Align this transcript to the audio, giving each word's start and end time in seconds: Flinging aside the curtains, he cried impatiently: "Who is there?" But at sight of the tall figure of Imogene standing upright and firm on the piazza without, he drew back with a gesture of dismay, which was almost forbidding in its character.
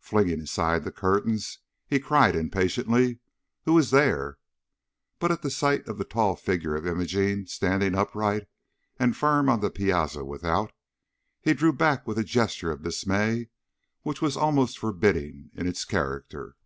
Flinging 0.00 0.40
aside 0.40 0.82
the 0.82 0.90
curtains, 0.90 1.60
he 1.86 2.00
cried 2.00 2.34
impatiently: 2.34 3.20
"Who 3.64 3.78
is 3.78 3.92
there?" 3.92 4.38
But 5.20 5.30
at 5.30 5.48
sight 5.52 5.86
of 5.86 5.98
the 5.98 6.04
tall 6.04 6.34
figure 6.34 6.74
of 6.74 6.84
Imogene 6.84 7.46
standing 7.46 7.94
upright 7.94 8.48
and 8.98 9.16
firm 9.16 9.48
on 9.48 9.60
the 9.60 9.70
piazza 9.70 10.24
without, 10.24 10.72
he 11.40 11.54
drew 11.54 11.72
back 11.72 12.08
with 12.08 12.18
a 12.18 12.24
gesture 12.24 12.72
of 12.72 12.82
dismay, 12.82 13.50
which 14.02 14.20
was 14.20 14.36
almost 14.36 14.80
forbidding 14.80 15.50
in 15.54 15.68
its 15.68 15.84
character. 15.84 16.56